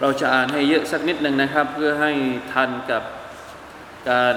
[0.00, 2.12] เราจะอ่านให้เยอะสักนิดหนึ่งนะครับ เพื่อให้
[2.52, 3.02] ทันกับ
[4.10, 4.36] การ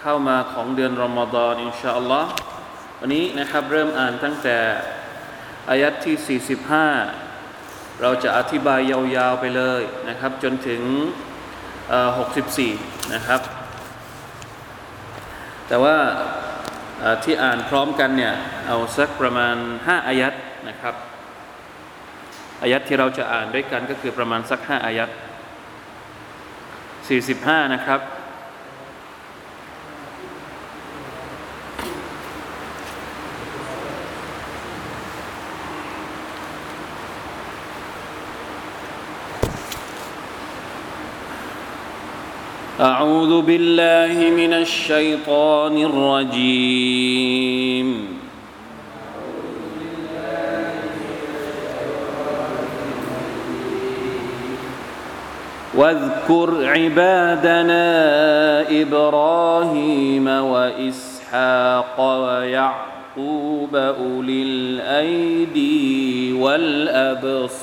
[0.00, 2.30] เข้ามาของเดือนรอมฎอนอินชาอัลลอฮ์
[3.00, 4.56] วันนี้นะครับเริ่มอ่านตั้งแต่
[5.70, 6.40] อายัดที่
[7.22, 10.82] 45 เราจะอธิบายยาวๆไปเลยนะครับ จนถึง
[12.16, 13.40] 64 นะครับ
[15.68, 15.96] แต่ว่า
[17.24, 18.34] ที่อ่านพร้อมกันเนี่ย
[18.66, 19.56] เอาสักประมาณ
[19.86, 20.32] 5 อายัด
[20.68, 20.94] นะครับ
[22.61, 25.09] อายัดที่เราจะอ่านด้วยกันก็คือประมาณสักห้าอายัด
[27.61, 28.01] 45 นะครับ
[42.81, 47.87] أعوذ بالله من الشيطان الرجيم
[55.76, 57.84] واذكر عبادنا
[58.82, 67.56] إبراهيم وإسحاق ويعقوب أولي الأيدي والأبصار.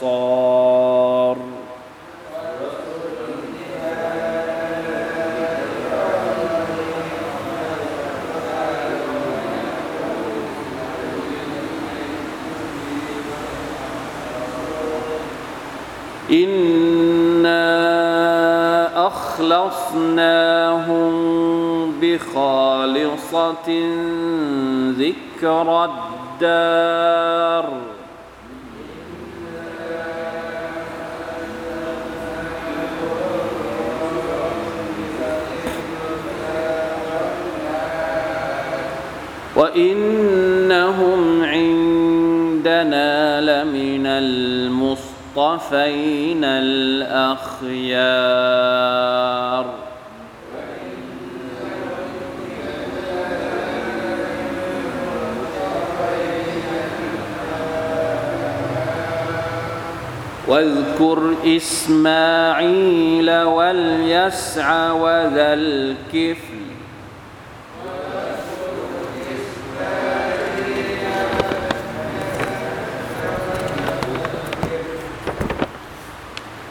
[16.31, 17.02] إنا
[19.33, 21.13] أخلصناهم
[22.01, 23.67] بخالصة
[24.91, 25.89] ذكر
[26.41, 27.69] الدار.
[39.55, 43.11] وإنهم عندنا
[43.41, 45.13] لمن المصطفين
[46.43, 47.63] الأخيار.
[60.47, 66.63] واذكر إسماعيل واليسع وذا الكفل.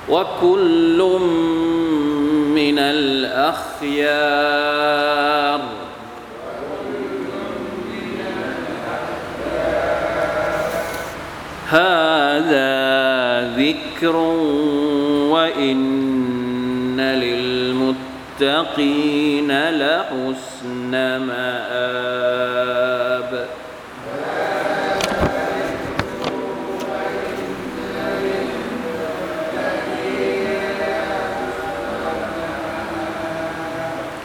[0.08, 1.18] وكل
[2.54, 4.32] من الأخيار.
[11.68, 12.81] هذا
[13.59, 14.15] ذكر
[15.33, 15.77] وإن
[18.41, 20.91] للمتقين لحسن
[21.29, 23.31] مآب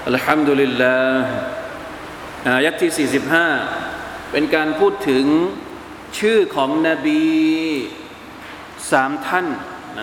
[0.07, 1.25] الحمد لله
[2.47, 2.91] อายัดที่
[3.67, 5.25] 45 เป็นการพูดถึง
[6.19, 7.25] ชื่อของนบี
[8.93, 9.47] สามท่าน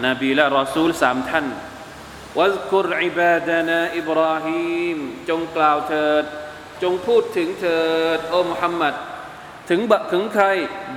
[0.08, 1.46] นบีและรอซูลสามท่าน
[2.40, 4.98] วัซกุรอิบาดานาอิบราฮิม
[5.30, 6.24] จงกล่าวเถิด
[6.84, 7.84] จงพูดถึงเถิ
[8.18, 8.94] ด โอ้มุฮัมมัด
[9.70, 10.46] ถึงบะถึงใคร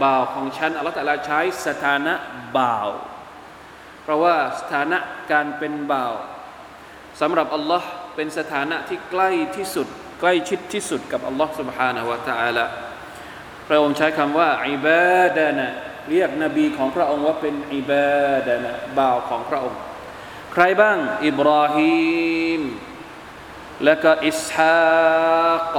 [0.03, 2.15] บ่าวของฉันอัลลอฮฺตะลาใช้สถานะ
[2.57, 2.89] บ่าว
[4.03, 4.99] เพราะว่าสถานะ
[5.33, 6.15] การเป็นบ่าว
[7.21, 9.87] สำหรับอัลลอฮ์เป็นสถานะที่ใกล้ที่สุด
[10.21, 12.65] ใกล้ชิดที่สุดกับอัลลอฮ์ سبحانه และ تعالى
[13.69, 15.69] พระองค์ใช้คำว่าอิบาดานะ
[16.10, 19.80] เรียกนบีของพระองค์ว่าเป็นอิบาดนะบ่าวของพระองค์
[20.54, 22.62] ใครบ้าง อิบราฮิม
[23.84, 25.76] และก็อิสฮาก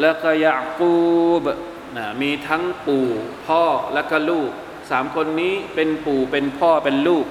[0.00, 0.96] แล้วก็ยาคู
[1.40, 1.42] บ
[1.96, 3.08] นะมีทั้งปู่
[3.46, 3.64] พ่อ
[3.94, 4.50] และก็ลูก
[4.90, 7.26] สามคนนี้เป็นปู่เป็นพ่อเป็นลูก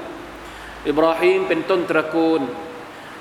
[0.88, 2.42] อิบราฮิมเป็นต้นตระกูล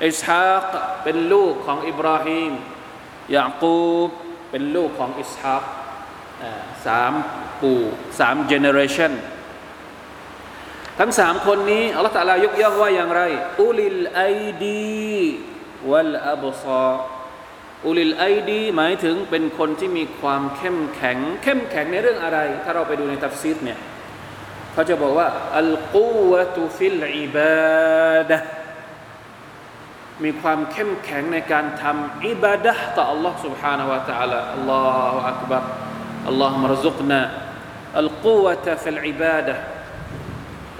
[0.06, 0.64] อิสฮาก
[1.05, 2.53] เป็นลูกของอิบราฮิม
[3.35, 4.11] ยากูบ
[4.50, 5.62] เป็นลูกของอิสฮาก
[6.87, 7.12] สาม
[7.62, 7.81] ปู่
[8.19, 9.13] สามเจเนเรชัน
[11.00, 13.21] ทั้งสามคนนี้อัลลอฮฺตะลายกย่องว่าอย่างไร
[13.62, 14.23] อุลิลไอ
[14.63, 15.21] ดี
[15.89, 16.94] วัลอับซา
[17.88, 23.79] อุลิลไอดีหมายถึงเป็นคนที่มีความเข้มแข็ง เข้มแข็งในเรื่องอะไร ถ้าเราไปดูในตัฟซีดเนี่ย
[24.73, 25.27] เขาจะบอกว่า
[25.59, 28.38] อัลกูวะตุฟิลอิบาดะ
[30.23, 34.83] มีความเข้มแข็งในการทำอิบาดะต่อ Allah سبحانه และ تعالى อัลลอ
[35.13, 35.63] ฮฺอักบัร
[36.27, 37.21] อัลลอฮฺมรซุกนา
[38.00, 39.54] อัลกูวะตฟิลอิบาดะ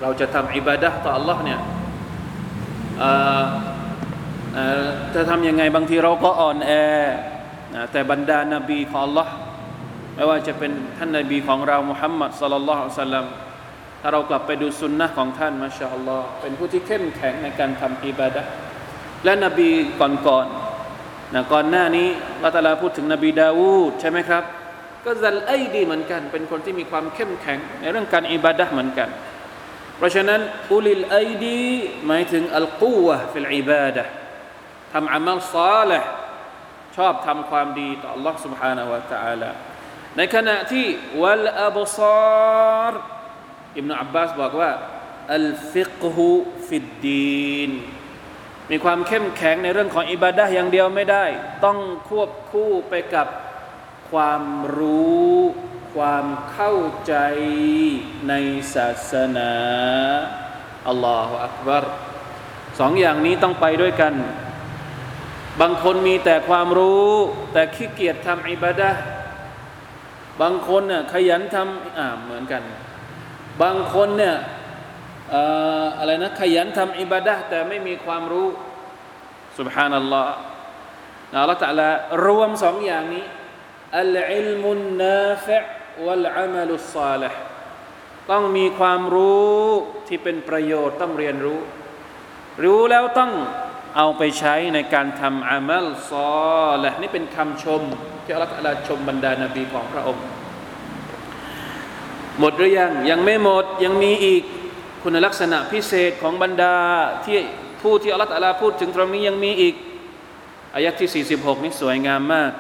[0.03, 1.61] เราจะทำอิบาดะต่อ อัลลอฮฺ เนี่ย
[5.15, 6.71] จะทำยังไงบางทีเราก็อ่อนแอ
[7.93, 9.27] แต่บรรดานาบีของ อัลลอฮฺ
[10.15, 13.27] ไม่ว่าจะเป็นท่านนาบีของเรามุฮัมมัดصلى الله عليه وسلم
[14.01, 18.43] ถ้าเรากลับไปดูสุนนะของท่านما شاء اللهเป็นผู้ที่เข้มแข็งในการทำอิบาดะ
[19.25, 19.71] และนบี
[20.01, 22.09] ก่อนๆนะก่อนหน้านี้
[22.43, 24.45] อัลลอฮฺ تعالىพูดถึงนบีดาวูดใช่ไหมครับ
[25.06, 29.10] ก็ซัลไอดีเหมือนกัน เป็นคนที่มีความเข้มแข็ง ในเรื่องการอิบาดะเหมือนกัน
[29.98, 30.42] เพราะฉะนั้น
[30.74, 31.62] อุลิลไอดี
[32.08, 34.04] หมายถึงอัลกูวะฟิลอิบาดะ
[34.94, 36.08] ทำอามัลซาลห์
[36.98, 39.52] ชอบทำความดีต่อ Allah سبحانه และ تعالى
[40.18, 40.86] ในขณะที่
[41.22, 43.00] วัลอับซาร์
[43.78, 44.72] อิบนาอับบาสบอกว่า
[45.36, 46.30] อัลฟิกฮุ
[46.68, 47.72] ฟิดดีน
[48.72, 51.26] มีความเข้มแข็งในเรื่องของอิบาดะอย่างเดียวไม่ได้
[51.66, 51.78] ต้อง
[52.10, 53.28] ควบคู่ไปกับ
[54.11, 54.43] ความ
[54.79, 55.35] รู้
[55.95, 56.75] ความเข้า
[57.07, 57.15] ใจ
[58.29, 58.35] ใน
[58.75, 59.53] ศาสนา
[60.89, 61.85] อัลลอฮฺอักบาร
[62.79, 64.15] สองอย่างนี้ต้องไปด้วยกัน
[65.61, 67.11] บางคนมีแต่ความรู้
[67.53, 68.91] แต่ขี้เกียจทำอิบาดะ
[70.41, 72.63] บางคนเนี่ยขยันทำอ่าเหมือนกัน
[73.63, 74.37] บางคนเนี่ย
[75.99, 78.49] อะไรนะขยันทำอิบาดะแต่ไม่มีความรู้
[79.59, 80.29] สุบฮานัลลอฮฺ
[81.33, 81.89] นะละตะละ
[82.27, 83.25] รวมสองอย่างนี้
[84.01, 85.59] อัลอิลมุนนาฟิ
[86.05, 87.39] วัลอามัลุสซาลห์
[88.31, 89.57] ต้องมีความรู้
[90.09, 91.61] ที่เป็นประโยชน์ต้องเรียนรู้
[92.65, 93.33] รู้แล้วต้อง
[93.97, 96.13] เอาไปใช้ในการทำอามัลซ
[96.65, 97.83] อลห์นี่เป็นคำชม
[98.25, 100.25] ที่อัลลอฮฺชมบรรดานาบีของพระองค์
[102.39, 104.43] หมดหรือยังยังไม่หมดยังมีอีก
[105.03, 106.77] คุณลักษณะพิเศษของบรรดา
[107.25, 107.39] ที่
[107.83, 109.75] ผู้ที่อัลลอฮฺพูดถึงตรงนี้ยังมีอีก
[110.75, 112.53] อายะที่ 46 นี้สวยงามมาก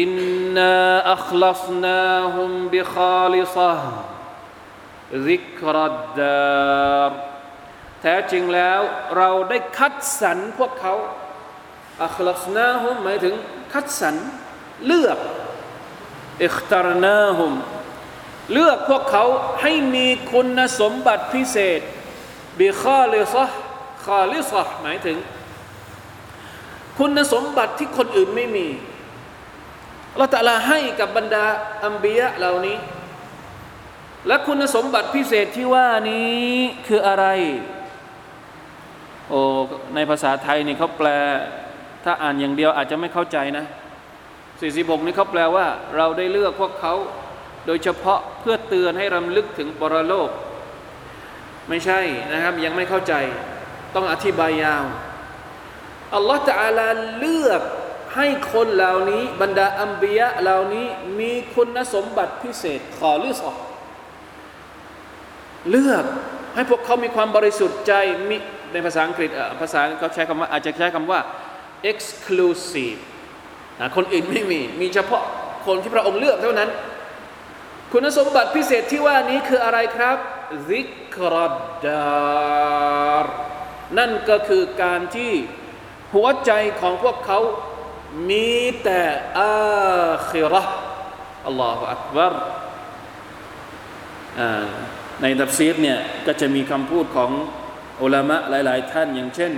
[0.00, 7.12] إنا أخلصناهم بخالصة ذكرى الدار
[8.00, 8.80] แท้จริงแล้ว
[9.16, 10.94] เราได้คัดสรรพวกเขา
[12.04, 13.34] أخلصناهمหมายถึง
[13.72, 14.14] คัดสรร
[14.86, 15.18] เลือก
[16.44, 17.52] اخترناهم
[18.52, 19.24] เลือกพวกเขา
[19.62, 21.80] ให้มีคุณสมบัติพิเศษ
[22.60, 25.18] بخالصة خالصةหมายถึง
[26.98, 28.66] คุณสมบัติที่คนอื่นไม่มี
[30.16, 31.44] เราแต่ละให้กับบรรดา
[31.84, 32.76] อัมบียะเหล่านี้
[34.26, 36.42] และคุณสมบัติพิเศษที่ว่านี้
[36.86, 37.26] คืออะไร
[39.28, 39.40] โอ้
[39.94, 41.08] ในภาษาไทยนี่เขาแปล
[42.04, 43.64] ถ้าอ่านอย่างเดียวอาจจะไม่เข้าใจนะ
[44.34, 45.66] 46นี่เขาแปลว่า
[45.96, 46.94] เราได้เลือกพวกเขา
[47.66, 50.30] โดยเฉพาะเพื่อเตือนให้รำลึกถึงปรโลก
[51.68, 52.00] ไม่ใช่
[52.32, 53.14] นะครับยังไม่เข้าใจ
[53.94, 54.84] ต้องอธิบายยาว
[56.14, 57.62] อัลลอฮฺจะอาลาเลือก
[58.16, 60.86] ให้คนเหล่านี้บรรดาอัมบียะเหล่านี้
[61.18, 63.52] มีคุณสมบัติพิเศษขอหรือสอ
[65.70, 66.04] เลือก
[66.54, 67.92] ให้พวกเขามีความบริสุทธิ์ใจ
[68.28, 68.36] มี
[68.72, 71.20] ในภาษาอังกฤษภาษาเขาใช้คำว่าอาจจะใช้คำว่า
[71.90, 73.00] exclusive
[73.96, 75.22] คนอื่นไม่มี มีเฉพาะ
[75.66, 76.70] คนที่พระองค์เลือกเท่านั้น
[77.92, 80.16] คุณสมบัติพิเศษที่ว่านี้คืออะไรครับ
[80.68, 80.80] ซิ
[81.16, 81.34] กร
[81.84, 82.06] ดา
[83.24, 83.26] ร
[83.98, 85.32] นั่นก็คือการที่
[86.14, 87.38] หัวใจของพวกเขา
[88.29, 88.51] มี
[88.83, 89.01] แต่
[89.39, 90.63] อาคิรอ
[91.47, 92.33] อัลลอฮฺอักบาร
[95.21, 97.31] ในตัฟซีรเนี่ยก็จะมีคำพูดของ
[98.03, 99.53] อุลามะหลาย ๆ ท่านอย่างเช่น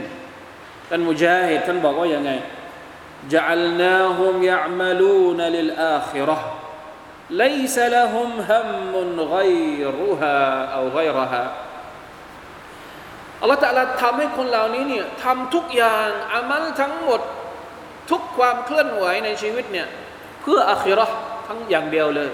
[0.89, 2.31] ท่านมุจาฮิดท่านบอกว่าอย่างไง
[3.27, 6.37] جعلناهم يعملون للآخرة
[7.29, 10.39] ليس لهم هم غيرها
[10.75, 11.43] أو غيرها
[13.41, 17.21] อัลลอฮฺตะลาทำให้คนเหล่านี้เนี่ยทำทุกอย่างอามัลทั้งหมด
[18.10, 19.86] ทุกความเคลื่อนไหวในชีวิตเนี่ย
[20.42, 21.06] เพื่ออาคิรอ
[21.46, 22.30] ทั้งอย่างเดียวเลย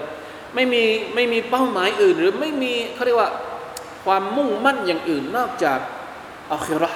[0.55, 0.83] ไม่มี
[1.15, 3.31] ไม่มีเป้าหมายอื่น หรือไม่มีเขาเรียกว่า
[4.05, 5.79] ความมุ่งมั่นอย่างอื่นนอกจาก
[6.51, 6.91] อาคิรอ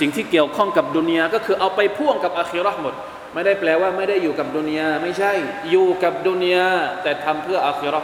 [0.00, 2.94] สิ่งที่เกี่ยวข้องกับดุนยาก็คือเอาไปพ่วงกับอาคิรอหมด
[3.34, 5.32] ไม่ได้แปลว่าไม่ได้อยู่กับดุนยาไม่ใช่
[5.70, 6.66] อยู่กับดุนยา
[7.02, 8.00] แต่ทำเพื่ออาคิรอ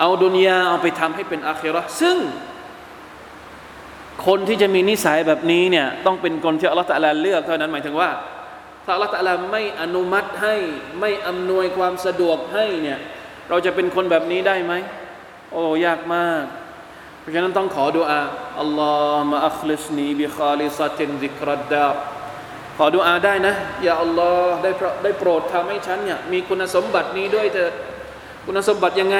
[0.00, 2.16] เอาดุนยาเอาไปทำให้เป็นอาคิรอซึ่ง
[4.26, 8.10] คนที่จะมีนิสัยแบบนี้เนี่ยต้องเป็นคนที่อัลลอฮฺ تعالىเลือกเท่านั้นหมายถึงว่า
[8.84, 10.56] ถ้าอัลลอฮฺ تعالىไม่อนุมัติให้
[11.00, 12.98] ไม่อำนวยความสะดวกให้เนี่ย
[13.48, 14.72] เราจะเป็นคนแบบนี้ได้ไหม
[15.52, 16.44] โอ้ยากมาก
[17.20, 18.20] เพราะฉะนั้นต้องขอดุอา
[18.60, 21.88] اللهم أخلصني بخالصة ذكرى الدار
[22.78, 24.70] ขอดุอาได้นะอย่าอัลลอฮ์ได้
[25.02, 27.72] ได้โปรดทำให้ฉันเนี่ยมีคุณสมบัตินี้ด้วยเถิด
[28.46, 29.16] คุณสมบัติยังไง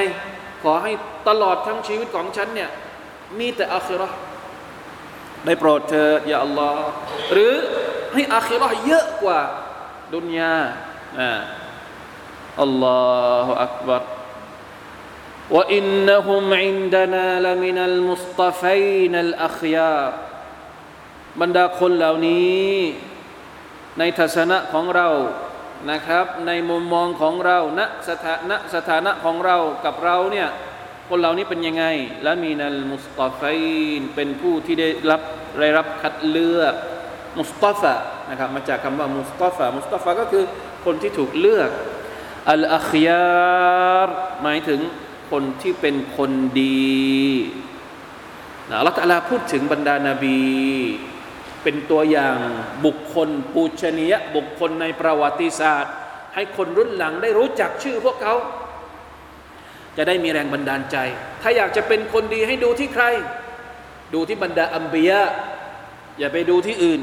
[0.63, 0.91] ขอให้
[1.29, 2.69] ตลอดทั้งชีวิตของฉันเนี่ย
[3.39, 4.17] มีแต่อาคิเราะ์
[5.44, 6.84] ได้โปรดเถิดอย่าอัลลอฮ์
[7.32, 7.54] หรือ
[8.12, 9.40] ให้อาคิเราะห์เยอะกว่า
[10.14, 10.58] ดุนยา
[11.20, 11.30] อ่า
[12.62, 13.02] อัลลอ
[13.46, 14.04] ฮฺอักบัร
[15.50, 20.10] وإنهم عندنا لمن المصطفين الأخيار
[21.40, 22.70] บรรดาคนเหล่านี้
[23.98, 25.08] ในทัศนะของเรา
[25.90, 30.48] นะครับ ในมุมมองของเราณสถานะสถานะของเรากับเราเนี่ย
[31.09, 31.85] คนเหล่านี้เป็นยังไง
[32.23, 35.21] และมีนัลมุสตาฟีนเป็นผู้ที่ได้รับ
[35.59, 36.73] ได้รับคัดเลือก
[37.39, 37.93] มุสตาฟะ
[38.29, 40.43] นะครับมาจากคำว่ามุสตาฟะมุสตาฟะก็คือ
[40.85, 41.69] คนที่ถูกเลือก
[42.49, 44.07] อัลอัคยาร
[44.43, 44.79] หมายถึง
[45.31, 46.99] คนที่เป็นคนดี
[48.69, 50.41] นะอัลลอฮฺตะลาพูดถึงบรรดานาบี
[51.63, 52.37] เป็นตัวอย่าง
[52.85, 55.93] บุคคลปูชนียบุคคลในประวัติศาสตร์
[56.35, 58.35] ให้คนรุ่นหลังได้รู้จักชื่อพวกเขา
[60.01, 60.97] จะได้มีแรงบันดาลใจ
[61.41, 63.05] ถ้าอยากจะเป็นคนดีให้ดูที่ใคร
[64.13, 65.21] ดูที่บรรดาอัมบียะ
[66.19, 67.01] อย่าไปดูที่อื่น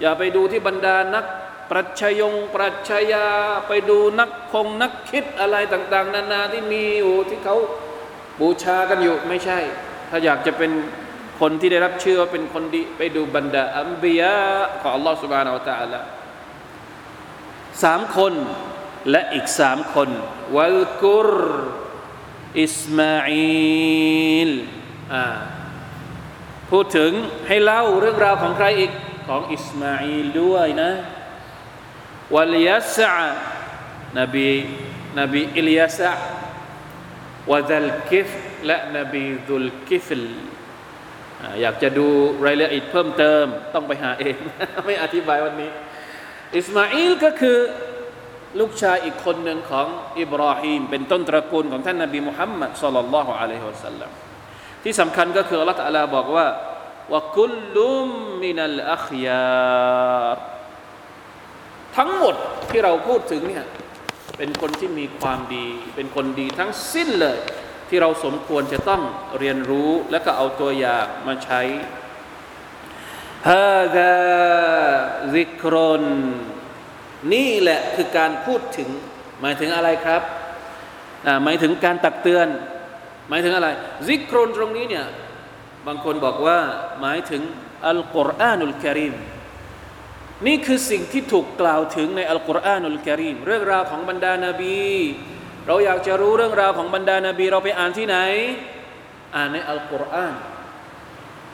[0.00, 1.24] อย่าไปดูที่บรรดานัก
[1.70, 3.26] ปรัชยงปรัชญา
[3.68, 7.56] ไปดูนักคงนักคิดอะไรต่าง ๆ นานาที่มีอยู่ที่เขา
[8.40, 9.58] บูชากันอยู่ไม่ใช่
[10.10, 10.70] ถ้าอยากจะเป็น
[11.40, 14.34] คนที่ได้รับเชื่อว่าเป็นคนดีไปดูบรรดาอัมบียะ
[14.80, 16.00] ของอัลลอฮฺสุบานอัลตะละ
[17.82, 18.34] สามคน
[19.10, 20.08] และอีกสามคน
[20.56, 21.30] วัลกุร
[22.62, 24.50] อิสมาอีล
[26.70, 27.12] พูดถึง
[27.48, 28.92] ให้เล่าเรื่องราวของใครอีก
[29.28, 30.90] ของอิสมาอีลด้วยนะ
[32.34, 33.10] واليسع
[34.18, 34.48] นบี
[35.20, 36.12] นบีอิลยัสะ
[37.50, 38.30] وذا الكفل
[38.66, 40.24] และนบีดุลกิฟลฺ
[41.60, 42.06] อยากจะดู
[42.46, 43.44] รายละเอียดเพิ่มเติม
[43.74, 44.36] ต้องไปหาเอง
[44.86, 45.70] ไม่อธิบายวันนี้
[46.58, 47.58] อิสมาอิลก็คือ
[48.60, 49.86] ลูกชายอีกคนหนึ่งของ
[50.20, 54.10] อิบราฮิมเป็นต้นตระกูลของท่านนบีมุฮัมมัดصلى الله عليه وسلم
[54.82, 56.46] ที่สำคัญก็คืออัลลอฮฺตะลาบอกว่า
[57.12, 58.06] ว่าคุลลุม
[58.42, 60.36] มินัลอัคยาร
[61.96, 62.34] ทั้งหมด
[62.70, 63.64] ที่เราพูดถึงเนี่ย
[64.38, 67.38] เป็นคนที่มีความดี เป็นคนดีทั้งสิ้นเลย
[67.88, 69.02] ที่เราสมควรจะต้อง
[69.38, 71.62] เรียนรู้และก็เอาตัวอย่างมาใช้
[73.50, 74.14] ฮาดา
[75.34, 76.04] ซิกรน
[77.32, 78.88] นี่แหละคือการพูดถึง
[79.40, 80.22] หมายถึงอะไรครับ
[81.44, 82.48] หมายถึงการตักเตือน
[83.28, 83.68] หมายถึงอะไร
[84.06, 85.06] ذكرตรงนี้เนี่ย
[85.86, 86.58] บางคนบอกว่า
[87.00, 87.42] หมายถึง
[87.86, 89.14] القرآن الكريم
[90.46, 94.78] นี่คือสิ่งที่ถูกกล่าวถึงในالقرآن الكريمเรื่องราวของบรรดานาบี
[95.66, 98.18] เราอยากจะรู้เรื่องราวของบรรดานาบี เราไปอ่านที่ไหน
[99.36, 100.34] อ่านในอัลกุรอาน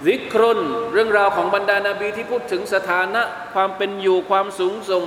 [0.06, 0.60] ذكر
[0.92, 3.22] เรื่องราวของบรรดานาบีที่พูดถึงสถานะ
[3.54, 5.02] ความเป็นอยู่ความสูงส่ง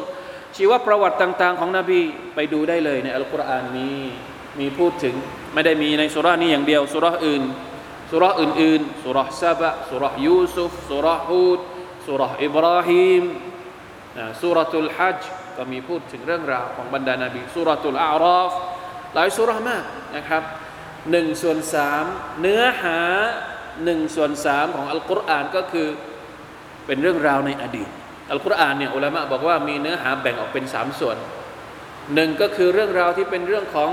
[0.57, 2.01] ชีวประวัติต่าง ๆ ของนบี
[2.35, 3.91] ไปดูได้เลยในอัลกุรอานมี
[4.59, 5.15] มีพูดถึง
[5.53, 7.43] ไม่ได้มีในสุรานี้อย่างเดียวสุราอื่น
[8.11, 11.59] สุราอื่นๆสุราซาบะสุรายูซุฟสุราฮูด
[12.07, 13.23] สุราอิบราฮิม
[14.41, 15.21] สุรตุลฮัจ
[15.57, 18.51] ก็มีพูดถึงเรื่องราวของบรรดานาบีสุรตุลอาราฟ
[19.15, 19.83] หลายสุรามาก
[20.15, 20.43] นะครับ
[21.11, 22.03] หนึ่งส่วนสาม
[22.41, 22.99] เนื้อหา
[23.83, 25.87] หนึ่งส่วนสามของอัลกุรอานก็คือ
[26.85, 27.89] เป็นเรื่องราวในอดีต
[28.31, 31.17] อัลกุรอานเนี่ยอุลามะบอกว่ามีเนื้อหาแบ่งออกเป็นสามส่วน
[32.13, 33.89] หนึ่งก็คือเรื่องราวที่เป็นเรื่องของ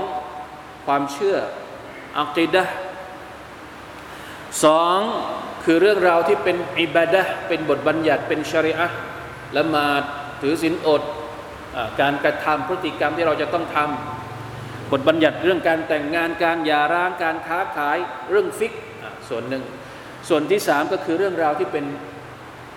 [0.85, 1.37] ความเชื่อ
[2.19, 2.63] อักีดะ
[4.63, 4.99] สอง
[5.63, 8.87] คือเรื่องราวที่เป็นอิบาดะเป็นบทบัญญัติเป็นชริอะ
[9.57, 10.03] ละมาด
[10.41, 11.01] ถือศีลอด
[12.01, 17.97] การกระทำพฤติกรรมที่เราจะต้องทำบทบัญญัติเรื่องการแต่งงานการหย่าร้างการค้าขาย
[18.29, 18.73] เรื่องฟิก
[19.29, 19.63] ส่วนหนึ่ง
[20.29, 21.85] ส่วนที่สามก็คือเรื่องราวที่เป็น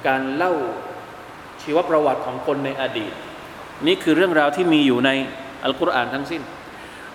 [0.07, 0.53] การเล่า
[1.65, 3.13] ชีวประวัติของคนในอดีต
[3.87, 5.11] นี่คือเรื่องราวที่มีอยู่ใน
[5.65, 6.43] อัลกุรอานทั้งสิ้น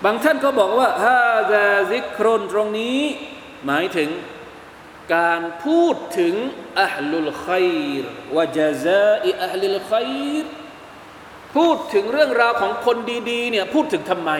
[0.05, 2.99] บางท่านก็บอกว่าฮาดาซิกรนตรงนี้
[3.65, 4.09] หมายถึง
[5.15, 6.33] การพูดถึง
[6.81, 7.69] อัลลุลขัย
[8.01, 8.03] ร
[8.35, 10.11] วะจาซาอิอัลลุลขัย
[10.43, 10.45] ร
[11.55, 12.97] พูดถึงเรื่องราวของคน
[13.29, 14.31] ดีๆเนี่ยพูดถึงทำไม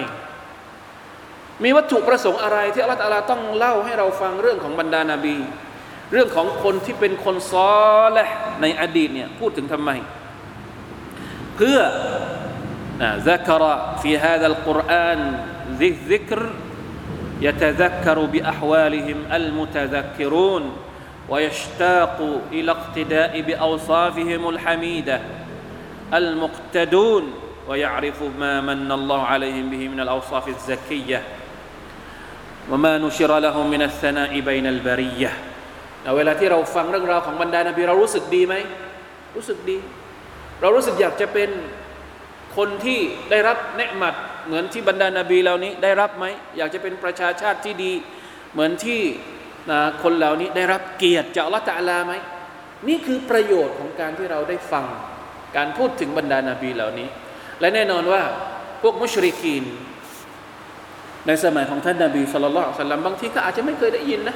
[1.63, 5.37] มีวัตถุประสงค์อะไรที่อัลลอฮฺต้องเล่าให้เราฟังเรื่องของบรรดานาบี
[6.10, 7.70] เรื่องของคนที่เป็นคนซอ
[8.14, 8.24] และ
[8.62, 9.90] ในอดีตเนี่ยพูดถึงทำไม
[11.56, 11.78] เพื่อ
[13.02, 13.62] ذكر
[14.02, 15.20] في هذا القرآن
[15.78, 16.50] ذي الذكر
[17.40, 20.76] يتذكر بأحوالهم المتذكرون
[21.28, 25.20] ويشتاق إلى اقتداء بأوصافهم الحميدة
[26.14, 27.34] المقتدون
[27.68, 31.22] ويعرف ما من الله عليهم به من الأوصاف الزكية
[32.70, 35.32] وما نشر لهم من الثناء بين البرية
[36.17, 38.55] เวลาที่เราฟังเรื่องราวของบรรดานบีเรารู้สึกดีไหม
[39.35, 39.77] รู้สึกดี
[40.61, 41.49] เรารู้สึกอยากจะเป็น
[42.57, 42.99] คนที่
[43.31, 44.15] ได้รับเนืหมัด
[44.45, 46.25] เหมือนที่บรรดานบีเหล่านี้ได้รับไหม
[46.57, 47.93] อยากจะเป็นประชาชาติที่ดี
[48.53, 49.01] เหมือนที่
[49.71, 52.13] นะคนเหล่านี้ได้รับเกียรติจากลลอฮฺตะลาไหม
[52.87, 54.85] นี่คือประโยชน์ของการที่เราได้ฟัง
[55.57, 57.07] การพูดถึงบรรดานาบีเหล่านี้
[57.59, 58.21] และแน่นอนว่า
[58.81, 59.63] พวกมุชริกีน
[61.27, 64.35] ในสมัยของท่านนาบีสุลต่านบางทีก็อาจจะไม่เคยได้ยินนะ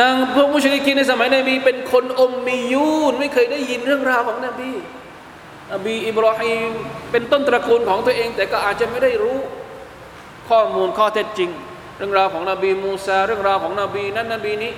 [0.00, 4.72] นางพวกมุชริกีนในสมัยนบีเป็นคนอมมียูนไม่เคยได้ยินเรื่องราวของนบี
[5.72, 6.70] นบีอิบราฮิม
[7.10, 9.38] เป็นต้นตระกูลของตัวเอง แต่ก็อาจจะไม่ได้รู้
[10.48, 11.50] ข้อมูลข้อเท็จจริง
[11.96, 14.72] เรื่องราวของนบีมูซา เรื่องราวของนบีนั้นนบีนี้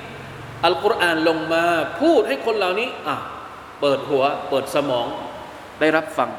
[0.64, 1.64] อัลกุรอานลงมา
[2.00, 3.16] พูดให้คนเหล่านี้อะ
[3.80, 5.06] เปิดหัว เปิดสมอง
[5.80, 6.30] ได้รับฟัง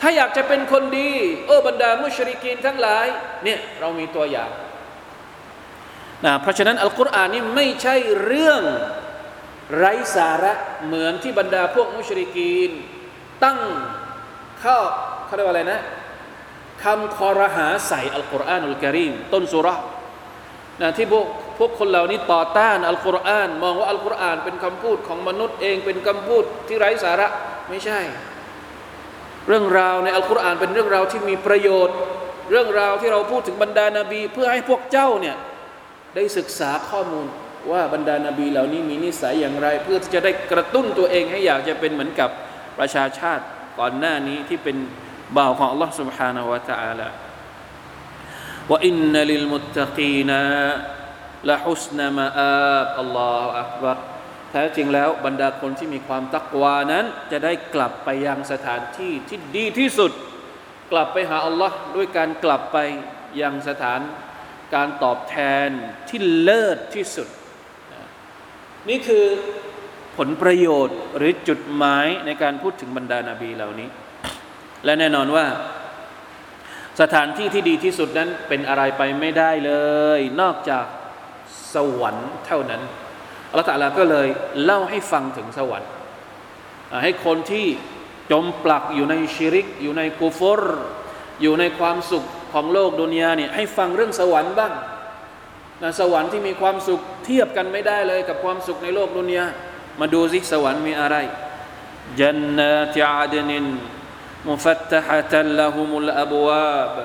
[0.00, 1.10] ถ้าอยากจะเป็นคนดี
[1.46, 3.06] โอ้บรรดามุชริกีนทั้งหลาย
[3.44, 4.50] เนี่ยเรามีตัวอย่าง
[6.24, 8.62] นะเพราะฉะนั้นอัลกุรอานนี่ไม่ใช่เรื่อง
[9.76, 10.52] ไร้สาระ
[10.86, 12.70] เหมือนที่บรรดาพวกมุชริกีน
[13.44, 13.58] ตั้ง
[14.62, 14.78] ข้อ
[15.26, 15.80] เขาเรียกว่าอะไรนะ
[16.82, 19.76] คำคอรหาใส่อัลกุรอานุลกิริมต้นสุรา
[20.80, 21.26] นะที่พวก
[21.58, 27.28] พวกคนเหล่านี้ต่อต้านอัลกุรอาน มองว่าอัลกุรอานเป็นคำพูดของมนุษย์เองเป็นคำพูดที่ไร้สาระ
[27.68, 28.00] ไม่ใช่
[29.48, 31.96] เรื่องราวในอัลกุรอานเป็นเรื่องราวที่มีประโยชน์
[32.50, 35.36] เรื่องราวที่เราพูดถึงบรรดานาบี เพื่อให้พวกเจ้าเนี่ย
[36.15, 37.27] ได้ศึกษาข้อมูล
[37.71, 42.29] ว่าบรรดานาบีเหล่านี้มีนิสัยอย่างไร เพื่อที่จะได้กระตุ้นตัวเองให้อยากจะเป็นเหมือนกับ
[42.79, 43.43] ประชาชาติ
[43.79, 44.77] ก่อนหน้านี้ที่เป็น
[45.37, 47.07] บ่าวของ Allah سبحانه และ تعالى
[48.69, 50.31] ว่าอินนัลิลมุตตะกีน
[51.49, 53.97] ละฮุสนมาอาบอัลลอฮฺอักบัร
[54.51, 60.11] แท้จริงแล้วบรรดาคนที่มีความตักวานั้น จะได้กลับไปยังสถานที่ที่ดีที่สุด
[60.91, 62.77] กลับไปหาอัลลอฮ์ด้วยการกลับไป
[63.41, 63.99] ยังสถาน
[64.74, 65.68] การตอบแทน
[66.08, 67.28] ที่เลิศที่สุด
[68.88, 69.24] นี่คือ
[70.16, 73.88] ผลประโยชน์หรือจุดหมายในการพูดถึงบรรดานาบีเหล่านี้
[74.84, 75.46] และแน่นอนว่า
[77.00, 79.72] สถานที่ที่ดีที่สุดนั้นเป็นอะไรไปไม่ได้เล
[80.18, 80.84] ย นอกจาก
[81.74, 82.82] สวรรค์เท่านั้น
[83.50, 84.28] อัลลอฮฺตะลาก็เลย
[84.64, 85.90] เล่าให้ฟังถึงสวรรค์
[87.04, 87.66] ให้คนที่
[88.30, 90.62] จมปลักอยู่ในชิริก อยู่ในกูฟร
[91.42, 94.72] อยู่ในความสุข ของโลกดุนยาเนี่ยให้ฟังเรื่องสวรรค์บ้าง
[95.82, 99.44] นะสวรรค์ที่มีความสุขเทียบกันไม่ได้เลยกับความสุขในโลกดุนยา
[100.00, 101.16] มาดูสิสวรรค์มีอะไร
[102.20, 103.66] จันนาติอาดนิน
[104.48, 106.96] มุฟัตฮะตัลละฮุมุลอับวาบ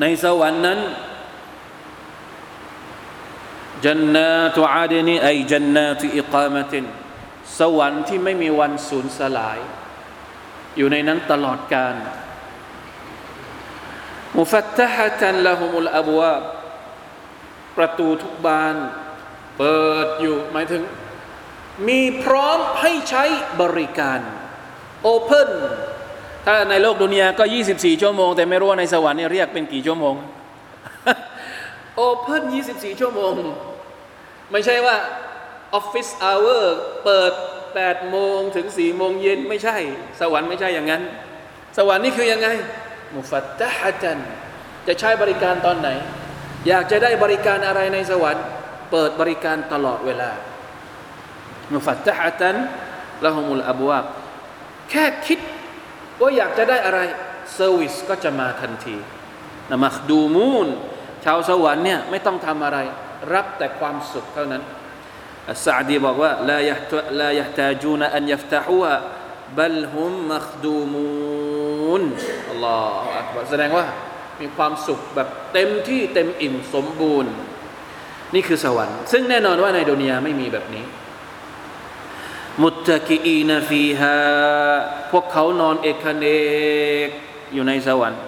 [0.00, 0.80] ในสวรรค์นั้น
[3.86, 6.84] จันนาตุอาดนีไอจันนาตุอิกามะติน
[7.58, 9.58] สวรรค์ที่ไม่มีวันสูญสลาย
[10.76, 11.94] อยู่ในนั้นตลอดกาล
[14.38, 16.42] มุฟัตตฮะตันละฮุมุลอับวาบ
[17.76, 18.76] ประตูทุกบาน
[19.58, 20.82] เปิดอยู่หมายถึง
[21.88, 23.24] มีพร้อมให้ใช้
[23.60, 24.20] บริการ
[25.02, 25.50] โอเพน
[26.46, 30.14] ถ้าในโลกดุนยาก็ 24 ชั่วโมง แต่ไม่รู้ว่าในสวรรค์เนี่ยเรียกเป็นกี่ชั่วโมง
[31.96, 33.34] โอเพน24 ชั่วโมง
[34.52, 34.96] ไม่ใช่ว่า
[35.74, 37.32] ออฟฟิศอเวอร์เปิด
[37.72, 39.76] 8 โมงถึง 4 โมงเย็นไม่ใช่
[40.20, 41.02] สวรรค์ไม่ใช่อย่างนั้น
[41.78, 42.48] สวรรค์นี่คือยังไง
[43.16, 44.18] มุฟัตตะฮะจัน
[44.86, 45.88] จะใช้บริการตอนไหน
[46.68, 48.44] อยากจะได้บริการอะไรในสวรรค์
[48.90, 50.30] เปิดบริการตลอดเวลา
[51.72, 52.56] มุฟัตตะฮะจัน
[53.24, 54.04] ละฮุมุลอับวาบ
[54.90, 55.40] แค่คิด
[56.20, 57.00] ว่าอยากจะได้อะไร
[57.54, 58.96] เซอร์วิสก็จะมาทันที
[59.70, 60.68] นะมักดูมูน
[61.24, 62.78] ชาวสวรรค์เนี่ยไม่ต้องทำอะไร
[63.34, 64.62] รับแต่ความสุขเท่านั้น
[65.50, 66.76] อัสซาดีบอกว่าลายะ
[67.20, 68.94] ลายะตาจูนอันยัฟตะฮูฮะ
[69.56, 71.06] บัลฮุมมักดูมู
[71.69, 71.69] น
[72.50, 73.86] อัลลอฮฺอักบารแสดงว่า
[74.40, 77.32] มีความสุขแบบเต็มที่เต็มอิ่มสมบูรณ์
[78.34, 80.84] นี่คือสวรรค์ ซึ่งแน่นอนว่าในดุนยาไม่มีแบบนี้
[82.62, 84.16] มุตตะกีอีนฟีฮา
[85.12, 86.24] พวกเขานอนเอกเน
[87.06, 87.08] ก
[87.54, 88.20] อยู่ในสวรรค์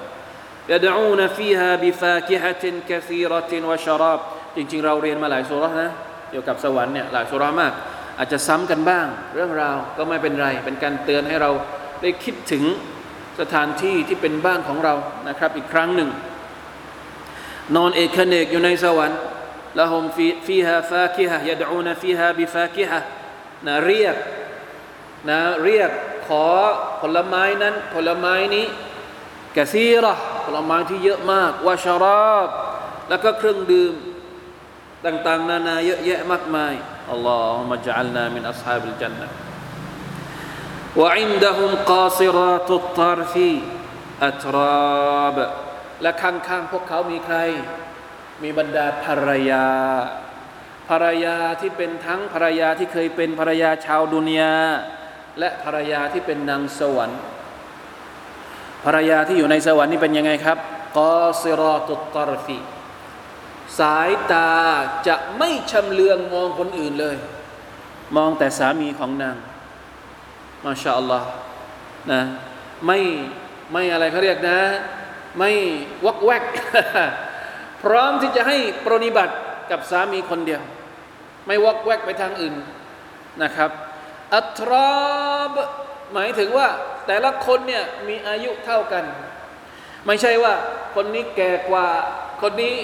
[0.72, 4.20] ยดอูนฟีฮาบิฟาคิฮะตินกะซีรตินวะชารับ
[4.56, 5.88] จริง ๆ เราเรียนมาหลายสุรานะ
[6.30, 7.72] เกี่ยวกับสวรรค์เนี่ยหลายสุรามาก
[8.18, 11.50] อาจจะซ้ำกันบ้าง เรื่องราวก็ไม่เป็นไร เป็นการเตือนให้เรา
[12.02, 12.64] ได้คิดถึง
[13.40, 14.94] สถานที่ที่เป็นบ้านของเรา
[15.28, 16.10] นะครับ อีกครั้งหนึ่ง
[17.76, 19.20] นอนเอกเนกอยู่ในสวรรค์
[19.78, 23.00] ละฮมฟีฟีฮาฟาคิฮะยดอูนฟีฮาบิฟาคิฮะ
[23.66, 24.16] นะเรียก
[25.28, 25.90] นะเรียก
[26.26, 26.46] ขอ
[27.00, 28.66] ผลไม้นั้น ผลไม้นี้
[29.56, 30.14] กะซีระ
[30.44, 32.48] ผลไม้ที่เยอะมากวาชาราบ
[33.08, 33.94] แล้วก็เครื่องดื่ม
[35.06, 36.74] ต่างๆ นานาเยอะแยะมากมาย
[37.10, 39.28] อัลลอฮฺมะจัลนามินอัศฮาบิลจันนะ
[41.01, 43.35] وعندهم قاصرات الطرف
[44.29, 45.37] أتراب
[46.01, 47.37] และข้างๆพวกเขามีใคร
[48.43, 49.67] มีบรรดาภรรยา
[50.89, 54.55] ภรรยาที่เป็นทั้งภรรยาที่เคยเป็นภรรยาชาวดุนยา
[55.39, 57.21] และภรรยาที่เป็นนางสวรรค์
[58.85, 60.57] ภรรยาที่อยู่ในสวรรค์นี่เป็นยังไงครับ
[60.97, 62.59] กอซิรอตุตตรฟี
[63.79, 64.51] สายตา
[65.07, 67.17] จะไม่ชำเลืองมองคนอื่นเลย
[68.15, 69.35] มองแต่สามีของนาง
[70.64, 71.26] มาชาอัลลอฮ์
[72.12, 72.20] นะ
[72.86, 73.00] ไม่
[73.72, 74.58] ไม่อะไรเขาเรียกนะ
[75.38, 75.50] ไม่
[76.06, 76.44] วักแวก
[77.82, 79.34] พร้อมที่จะให้ปรนิบัติ
[79.70, 80.62] กับสามีคนเดียว
[81.46, 82.54] ไม่วักแวกไปทางอื่น
[83.42, 83.70] นะครับ
[84.34, 84.92] อัตรอ
[85.54, 85.56] บ
[86.12, 86.68] หมายถึงว่า
[87.06, 89.04] แต่ละคนเนี่ยมีอายุเท่ากัน
[90.06, 90.54] ไม่ใช่ว่า
[90.94, 91.88] คนนี้แก่กว่า
[92.42, 92.74] คนนี้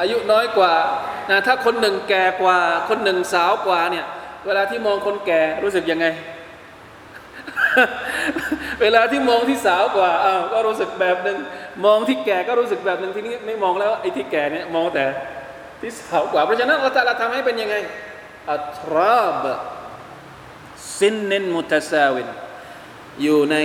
[0.00, 0.74] อายุน้อยกว่า
[1.30, 4.06] นะถ้าคนหนึ่งแก่กว่า คนหนึ่งสาวกว่าเนี่ย
[4.46, 6.06] เวลาที่มองคนแก่รู้สึกยังไง
[8.81, 11.37] เวลาที่มองที่สาวกว่าอ้าวก็รู้สึกแบบหนึ่ง
[11.85, 15.05] มองที่แก่ก็รู้สึกแบบหนึ่งทีนี้ไม่มองแล้วไอ้ที่แก่เนี่ยมองแต่
[15.81, 17.75] ที่สาวกว่าเพราะฉะนั้นเราจะทำให้เป็นยังไง
[18.51, 19.43] อัตราบ
[20.99, 22.27] ซินเนนมุตซาวิน
[23.23, 23.57] อยู่ใน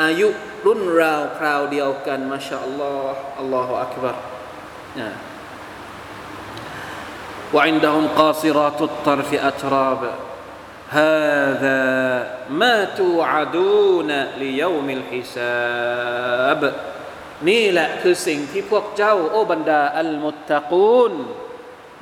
[0.00, 0.28] อายุ
[0.66, 4.16] รุ่นราวคราวเดียวกันมาชาอัลลอฮ์อัลลอฮฺอักบาร
[5.00, 5.10] นะ
[7.56, 10.02] وعندهم قاصرات الطرف أتراب
[10.88, 11.84] هذا
[12.48, 16.60] ما توعدون ليوم الحساب
[17.48, 21.12] นี่แหละคือสิ่งที่พวกเจ้า โอ้บรรดาอัลมุตตะกูน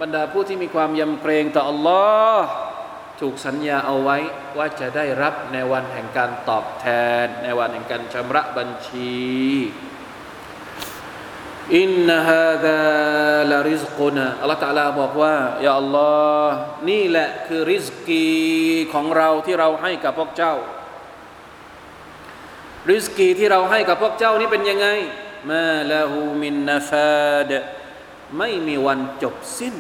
[0.01, 2.41] บรรดาผู้ที่มีความยำเกรงต่อ Allah
[3.21, 4.19] ถูกสัญญาเอาไว้
[4.59, 6.87] ว่าจะได้รับในวันแห่งการตอบแท
[7.25, 9.17] น ในวันแห่งการชำระบัญชี
[11.80, 16.12] อินนาฮาดาลาริสกุนะอัลลอฮฺตะลาบอกว่ายาอัลลอ
[16.48, 16.58] ฮ์
[16.90, 18.28] นี่แหละคือริสกี
[18.94, 20.56] ของเราที่เราให้กับพวกเจ้า
[22.92, 24.88] ริสกีที่เราให้กับพวกเจ้านี่เป็นยังไง
[25.52, 27.52] มาลาหูมินนาฟาด
[28.38, 29.76] ไม่มีวันจบสิ้น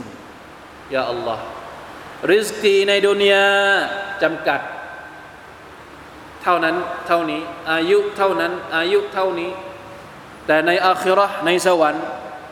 [0.93, 1.43] ยาอัลลอฮ์
[2.31, 3.47] ริสกีในดุนยา
[4.23, 4.61] จำกัด
[6.43, 6.75] เท่านั้น
[7.07, 9.51] เท่านี้ อายุเท่านั้น อายุเท่านี้
[10.46, 12.04] แต่ในอาคิรอในสวรรค์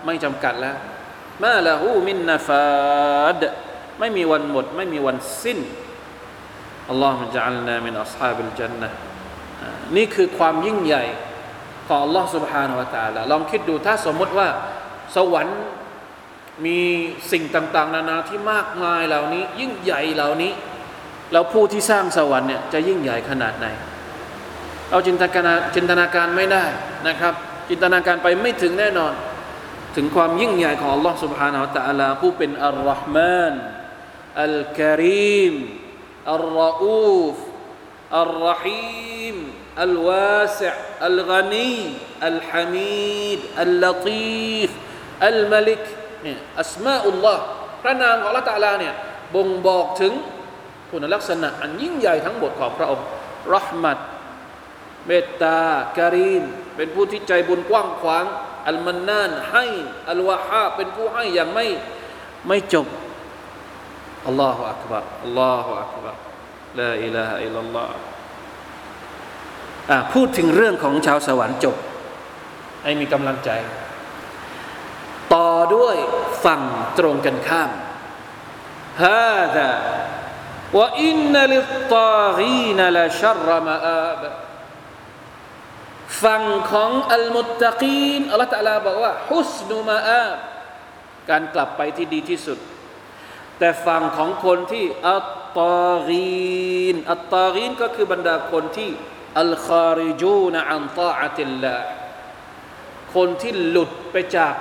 [0.06, 0.76] ไม่จำกัดแล้ว
[1.42, 3.42] มาละหูมินนาฟาด
[3.98, 5.58] ไม่มีวันหมด ไม่มีวันสิ้น
[6.88, 8.88] อัลลอฮฺมะจัลนามินอัศฮาบิลจันนะ
[9.96, 11.04] นี่คือความยิ่งใหญ่
[11.88, 14.48] ของ Allah سبحانه และ تعالى ลองคิดดูถ้าสมมติว่า
[15.16, 15.60] สวรรค์
[16.66, 16.78] มี
[17.32, 20.52] สิ่งต่าง ๆ นานาที่มากมายเหล่านี้ ยิ่งใหญ่เหล่านี้
[21.32, 23.66] แล้วผู้ที่สร้างสวรรค์เนี่ยจะยิ่งใหญ่ขนาดไหน
[24.90, 26.64] เราจินตนาการจินตนาการไม่ได้
[27.08, 27.34] นะครับ
[27.68, 29.12] จินตนาการไปไม่ถึงแน่นอน
[29.96, 33.54] ถึงความยิ่งใหญ่ของ Allah سبحانه และ تعالى ผู้เป็นอัลลอฮ์มาน
[34.42, 35.54] อัลกะรีม
[36.32, 37.36] อัลรอูฟ
[38.20, 39.36] อัลรหีม
[39.82, 40.68] อัลวาสิ
[41.06, 41.76] อัลกานี
[42.28, 44.70] อัลฮามีดอัลลตีฟ
[45.26, 45.84] อัลมาลิก
[46.22, 47.42] เนี่ยอัสมาอุลลอฮ์
[47.82, 48.94] พระนามของ Allah تعالى เนี่ย
[49.34, 50.12] บ่งบอกถึง
[50.90, 53.06] คุณลักษณะอันยิ่งใหญ่ทั้งหมดของพระองค์
[53.54, 53.98] รหมัด
[55.06, 55.60] เมตตา
[55.98, 56.44] การีม
[56.81, 58.25] เป็นผู้ที่ใจบุญกว้างขวาง
[58.67, 59.65] อัลมันนานให้
[60.11, 61.65] อัลวาฮาเป็นผู้ให้อย่างไม่
[62.47, 62.87] ไม่จบ
[64.27, 66.15] อัลลอฮฺอักบารอัลลอฮฺอักบาร
[66.79, 67.91] ลาอิลาฮะอิลลัลลอฮ
[70.13, 71.75] พูดถึงเรื่องของชาวสวรรค์จบ
[72.83, 73.49] ให้มีกำลังใจ
[75.33, 75.95] ต่อด้วย
[76.45, 76.61] ฝั่ง
[76.97, 77.71] ตรงกันข้าม
[79.03, 79.69] ฮาดะ
[80.77, 84.23] ว่าอินนัลิตตากีนละชัรมาอาบ
[86.23, 90.23] ฝั่งของอัลมุตตะกีนอัลลอฮฺตะลาบอกว่าฮุสนุมาอา
[91.29, 92.59] การกลับไปที่ดีที่สุด
[93.59, 95.29] แต่ฝั่งของคนที่อัต
[95.59, 98.89] ตากีนอัตตากีนก็คือบรรดาคนที่
[99.39, 101.75] อัลคาริจูนอันตาอัติลละ
[103.15, 104.53] คนที่หลุดไปจาก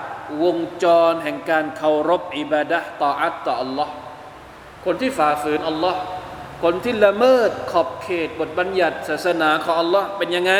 [0.44, 3.92] วงจรแห่งการเคารพอิบาดะต่ออัตต่ออัลลอฮ์
[4.84, 6.00] คนที่ฝ่าฝืนอัลลอฮ์
[6.62, 10.54] คนที่ละเมิดขอบเขตบทบัญญัติศาสนาของอัลลอฮ์เป็นยังไง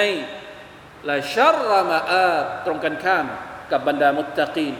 [1.10, 2.30] ละชัรมาอา
[2.66, 3.26] ตรงกันข้าม
[3.70, 4.74] กับบรรดามุตตะกีน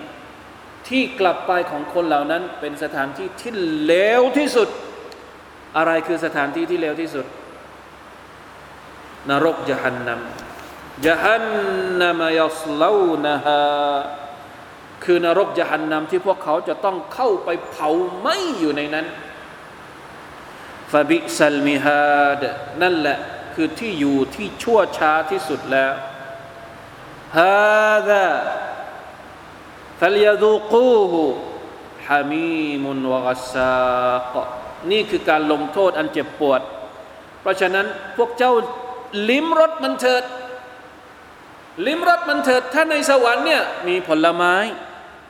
[0.89, 3.53] ที่กลับไปของคนเหล่านั้น เป็นสถานที่ที่
[3.87, 4.69] เลวที่สุด
[5.77, 7.27] อะไรคือสถานที่ที่เลวที่สุด
[9.31, 11.45] นรกจหันนำจหัน
[12.01, 13.61] นามยัสลาวนะฮา
[15.05, 19.07] คือนรกจหันนำที่พวกเขาจะต้องเข้าไปเผาไหม้อยู่ในนั้น
[20.93, 22.43] ฟาบิซัลมิฮาด
[22.83, 23.19] นั่นแหละ
[23.61, 25.93] คือที่อยู่ที่ชั่วช้าที่สุดแล้ว
[27.37, 28.27] ฮาดะ
[30.01, 31.23] ฟัลยดูกูฮู
[32.09, 32.49] ฮามี
[32.85, 33.75] มุนวะกัสซา
[34.33, 34.35] ก
[34.91, 36.61] นี่คือการลงโทษอันเจ็บปวด
[37.41, 38.53] เพราะฉะนั้นพวกเจ้า
[39.31, 40.25] ลิ้มรสมันเถิด
[41.87, 44.55] ลิ้มรสมันเถิด ถ้าในสวรรค์เนี่ยมีผลไม้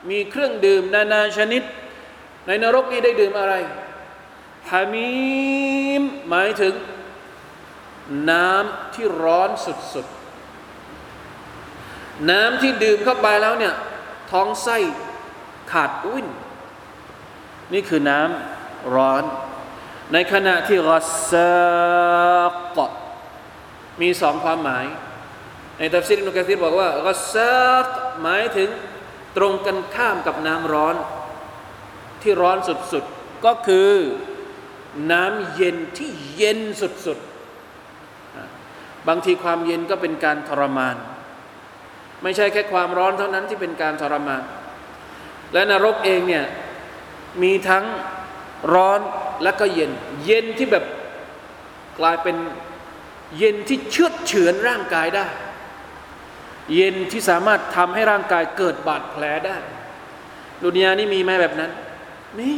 [0.09, 1.63] มีเครื่องดื่มนานาชนิด
[2.47, 3.53] ในนรกนี่ได้ดื่มอะไร
[4.71, 5.11] ฮามี
[5.99, 6.75] มหมายถึง
[8.29, 9.49] น้ำที่ร้อน
[9.93, 13.75] สุดๆ น้ำที่ดื่มเข้าไปแล้วเนี่ย
[14.31, 14.77] ท้องไส้
[15.71, 16.27] ขาดวิ่น
[17.73, 19.23] นี่คือน้ำร้อน
[20.13, 21.51] ในขณะที่รัสซา
[22.77, 22.79] ก
[24.01, 24.85] มีสองความหมาย
[25.77, 27.85] ในตัฟซีรนุกะซีรบอกว่ารัสซาก
[28.21, 28.69] หมายถึง
[29.37, 30.95] ตรงกันข้ามกับน้ำร้อน
[32.21, 33.91] ที่ร้อนสุดๆ ก็คือ
[35.11, 37.28] น้ำเย็นที่เย็นสุดๆ
[39.07, 40.95] บางทีความเย็นก็เป็นการทรมาน
[42.23, 44.43] ไม่ใช่แค่ความร้อนเท่านั้นที่เป็นการทรมาน
[45.53, 46.45] และนรกเองเนี่ย
[47.43, 47.85] มีทั้ง
[48.73, 48.99] ร้อน
[49.43, 49.91] และก็เย็น
[50.25, 50.85] เย็นที่แบบ
[51.99, 52.35] กลายเป็น
[53.37, 55.27] เย็นที่เชือดเฉือนร่างกายได้
[56.75, 59.57] เย็นที่สามารถทำให้ร่างกายเกิดบาดแผลได้
[60.63, 61.71] ดุนยานี่มีไหมแบบนั้น
[62.39, 62.51] มี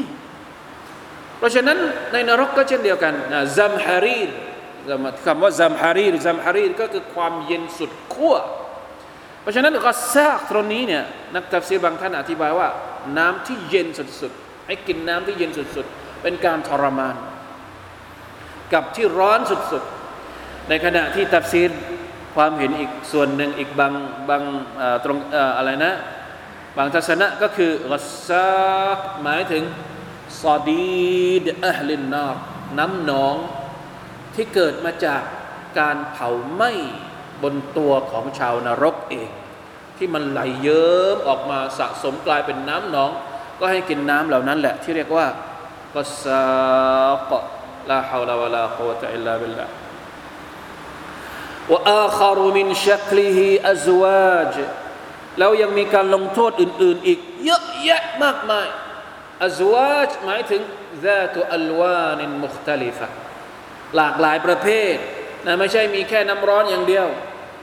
[1.38, 1.77] เพราะฉะนั้น
[2.13, 4.29] ในนรกก็เช่นเดียวกันนะزمهرير
[5.25, 8.35] คำว่าزمهرير زمهريرก็คือความเย็นสุดขั้ว
[9.41, 11.03] เพราะฉะนั้นغساقตรงนี้เนี่ย
[11.35, 12.69] นักตัฟซีรบางท่านอธิบายว่า
[13.17, 17.15] น้ำที่เย็นสุดๆให้กินน้ำที่เย็นสุดๆ เป็นการทรมาน
[18.73, 21.71] กับที่ร้อนสุดๆ ในขณะที่ตัฟซีร
[22.35, 23.93] ความเห็นอีกส่วนหนึ่งอีกบาง
[24.29, 24.43] บาง
[25.03, 25.17] ตรง
[25.57, 25.93] อะไรนะ
[26.77, 28.51] บางทัศนะก็คือรัสซา
[28.97, 29.63] กหมายถึง
[30.41, 32.35] ซอดีดอัลลินนาร
[32.79, 33.35] น้ำหนอง
[34.35, 35.22] ที่เกิดมาจาก
[35.78, 36.72] การเผาไหม้
[37.42, 39.30] บนตัวของชาวนรกเอง
[39.96, 43.11] ที่มันไหลเยิ้มออกมาสะสมกลายเป็นน้ำหนอง
[43.61, 45.26] ก็ให้กินน้ำเหล่านั้นแหละ ที่เรียกว่า
[45.94, 46.44] กัสซา
[47.30, 47.32] ก
[47.90, 49.72] ลาฮาวลาวะลากุวะตะอิลลาบิลลาห์
[51.72, 53.38] وآخر من شكله
[53.72, 54.54] أزواج
[55.38, 58.68] แล้วยังมีการลงโทษอื่น ๆ อีก เยอะแยะมากมาย
[59.44, 60.62] อัซวาจหมายถึง
[61.04, 63.09] ذات ألوان مختلفة
[63.95, 64.95] หลากหลายประเภท
[65.45, 67.08] นะไม่ใช่มีแค่น้ำร้อนอย่างเดียว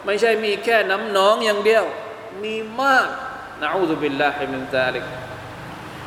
[0.06, 1.84] ไม่ใช่มีแค่น้ำหนองอย่างเดียว
[2.44, 3.08] มีมาก
[3.60, 5.04] نعوذ بالله من ذلك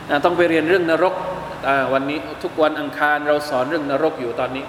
[0.10, 1.16] นะต้องไปเรียนเรื่องนรก
[1.94, 4.66] วันนี้ทุกวันอังคารเราสอนเรื่องนรกอยู่ตอนนี้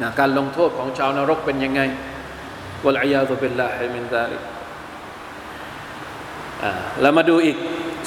[0.00, 1.80] นะการลงโทษของชาวนรกเป็นยังไง
[2.84, 4.42] والعياذ بالله من ذلك
[7.00, 7.56] แล้วมาดูอีก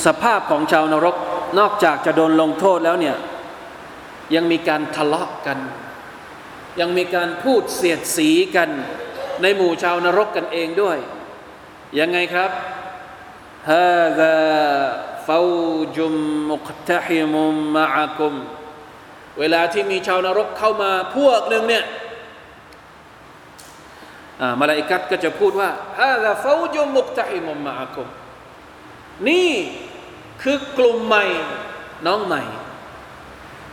[0.05, 1.15] สภาพของชาวนรก
[1.59, 3.15] นอกจากจะโดนลงโทษแล้วเนี่ย
[4.35, 5.57] ยังมีการทะเลาะกัน
[6.79, 8.69] ยังมีการพูดเสียดสีกัน
[9.41, 10.97] ในหมู่ชาวนรกกันเองด้วย
[11.99, 12.51] ยังไงครับ
[13.71, 14.35] ฮาซา
[15.27, 15.39] ฟา
[15.97, 16.13] จุม
[16.51, 18.33] มุกตะฮิมุมมะอะกุม
[19.39, 21.85] เวลาที่มีชาวนรกเข้ามาพวกหนึ่งเนี่ย
[24.59, 28.07] มาลาอิกัดก็จะพูดว่าฮาซาฟาจุมมุกตะฮิมุมมะอะกุม
[29.29, 29.51] นี่
[30.41, 31.25] คือกลุ่มใหม่
[32.07, 32.43] น้องใหม่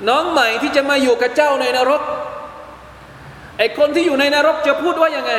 [0.08, 2.02] น้องใหม่ที่จะมาอยู่กับเจ้าในนรก
[3.58, 5.32] ไอคนที่อยู่ในนรกจะพูดว่ายังไง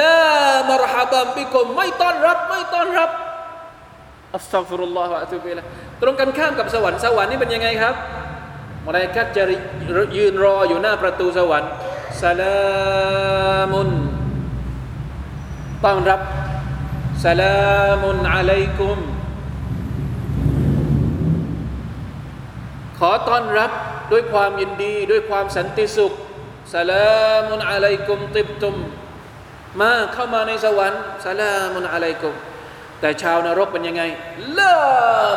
[0.00, 0.18] ลา
[0.68, 3.10] มรฮาบัมบิกมไม่ต้อนรับ ไม่ต้อนรับ
[4.34, 5.62] อัสตัฟุรุลลอฮฺวะตุบิละ
[6.00, 7.94] ตรงกันข้ามกับสวรรค์สวรรค์นี่เป็นยังไงครับ
[8.86, 9.44] มลายกัดจะ
[10.16, 11.70] ยืนรออยู่หน้าประตูสวรรค์
[12.22, 13.88] สลามุน
[15.84, 16.20] ต้อนรับ
[17.24, 18.98] สลามุนอะลัยกุม
[22.98, 23.70] ขอต้อนรับ
[24.12, 26.12] ด้วยความยินดี ด้วยความสันติสุข
[26.74, 28.76] สลามุนอะลัยกุมติบตุม
[29.80, 32.34] มาเข้ามาในสวรรค์สลามุนอะลัยกุม
[33.00, 34.02] แต่ชาวนรกเป็นยังไง
[34.58, 34.76] ลา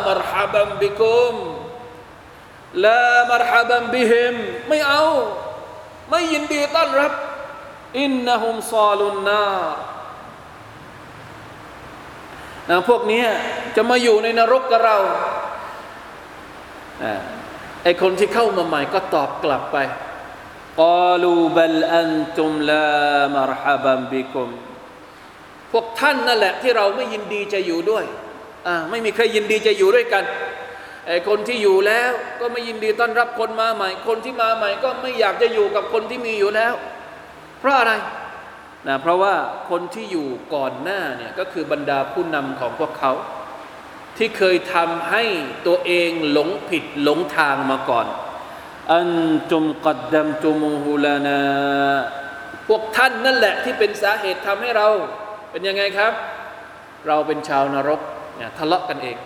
[0.06, 1.34] มารฮบัมบิกุม
[2.84, 4.34] ลามารฮบัมบิฮิม
[4.68, 5.04] ไม่เอา
[6.10, 7.12] ไม่ยินดีต้อนรับ
[7.98, 9.46] อินนะฮุมซาลุนนา
[12.68, 13.24] นะพวกนี้
[13.76, 14.98] จะมาอยู่ในนรกกับเรา
[17.82, 19.78] ไอคนที่เข้ามาใหม่ก็ตอบกลับไป
[20.80, 22.88] กาลูบัลอันตุมลา
[23.34, 24.48] มารฮบัมบิคุม
[25.72, 28.04] พวกท่านนั่นแหละที่เราไม่ยินดีจะอยู่ด้วย
[28.66, 30.24] อ่าไม่มีใครยินดีจะอยู่ด้วยกัน
[31.06, 36.74] ไอ้คนที่อยู่แล้วก็ไม่ยินดีต้อนรับคนมาใหม่ คนที่มาใหม่ก็ไม่อยากจะอยู่กับคนที่มีอยู่แล้ว
[37.58, 37.92] เพราะอะไร
[38.88, 39.34] นะเพราะว่า
[39.70, 43.12] คนที่อยู่ก่อนหน้าเนี่ยก็คือบรรดาผู้นำของพวกเขา
[44.16, 45.22] ที่เคยทำให้
[45.66, 48.06] ตัวเองหลงผิดหลงทางมาก่อน
[48.90, 49.08] อัน
[49.50, 51.40] จุมกัดดัมจุมูฮูลานา
[52.68, 54.88] พวกท่านนั่นแหละที่เป็นสาเหตุทำให้เรา
[55.50, 56.12] เป็นยังไงครับ
[57.06, 58.00] เราเป็นชาวนรก
[58.36, 59.16] เนี่ยทะเลาะกันเอง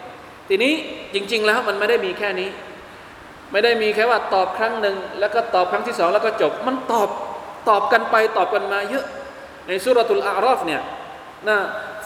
[0.48, 0.72] ทีนี้
[1.14, 2.48] จริง ๆ แล้วมันไม่ได้มีแค่นี้
[3.52, 7.08] ไม่ได้มีแค่ว่าตอบครั้งหนึ่งแล้วก็ตอบครั้งที่สองแล้วก็จบ มันตอบ
[7.68, 9.04] ตอบกันไปตอบกันมาเยอะ
[9.66, 10.82] ในสุรทูลอารอฟเนี่ย
[11.48, 11.58] นะ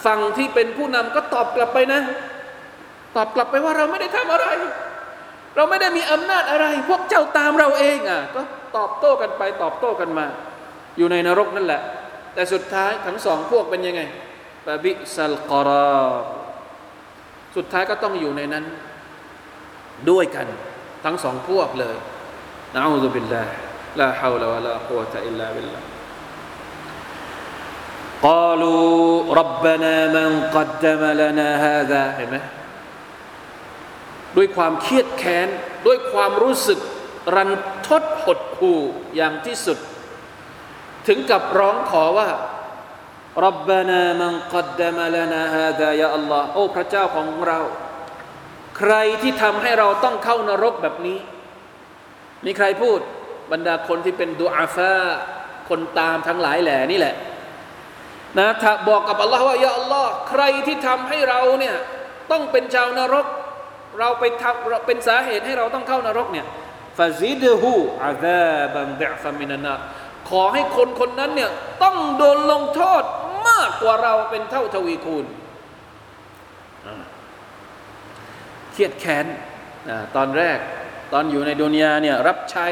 [0.05, 2.01] ฝั่งที่เป็นผู้นำก็ตอบกลับไปนะ
[3.17, 4.47] ตอบกลับไปว่าเราไม่ได้ทำอะไร
[5.56, 8.42] เราไม่ได้มีอำนาจอะไร พวกเจ้าตามเราเองอ่ะก็
[8.78, 10.26] ตอบโต้กันไป ตอบโต้กันมา
[10.98, 11.82] อยู่ในนรกนั่นแหละ
[12.34, 14.02] แต่สุดท้ายทั้งสองพวกเป็นยังไง
[14.68, 16.06] บาบิซัลกอรอ
[17.56, 18.66] สุดท้ายก็ต้องอยู่ในนั้น
[20.10, 20.48] ด้วยกัน
[21.06, 21.96] ทั้งสองพวกเลย
[22.74, 23.52] นะอูซุบิลลาห์
[24.00, 25.86] ลาฮาวลาวะลากุวะตะอิลลาบิลลาห์
[28.28, 32.38] قالوا ربنا من قدم لنا هذا เห็นไหม
[34.37, 35.49] ด้วยความเครียดแค้น
[35.87, 36.79] ด้วยความรู้สึก
[37.37, 37.51] รัน
[37.87, 38.81] ทดหดหู่
[39.17, 39.79] อย่างที่สุด
[41.07, 42.29] ถึงกับร้องขอว่า
[43.45, 47.61] รับบานามันกัดดามลานาฮาดายาอัลลอฮ์โอ้พระเจ้าของเรา
[48.79, 51.19] ใครที่ทำให้เราต้องเข้านรกแบบนี้
[52.45, 52.99] มีใครพูด
[53.53, 54.97] บรรดาคนที่เป็นดูอาฟา
[55.69, 57.15] คนตามทั้งหลายแหล่นี่แหละ
[58.39, 61.77] นะถ้าบอกกับอัลลอฮ์ว่ายาอัลลอฮ์ใครที่ทำให้เราเนี่ย
[62.31, 63.27] ต้องเป็นชาวนรก
[63.99, 66.47] เราไปทำเป็นสาเหตุให้เราต้องเข้านรกเนี่ย
[66.99, 67.73] ฟาซิดฮู
[68.05, 69.75] อาซาบันเดฟามินานา
[70.31, 71.51] ขอให้คนคนนั้นเนี่ย
[71.83, 73.03] ต้องโดนลงโทษ
[73.49, 75.25] มากกว่าเราเป็นเท่าทวีคูณ
[78.73, 79.27] เครียดแค้น
[80.17, 80.59] ตอนแรก
[81.13, 82.67] ตอนอยู่ในดุนยาเนี่ยรับใช้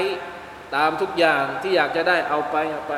[0.77, 2.93] ตามทุกอย่างที่อยากจะได้เอาไปเอาไป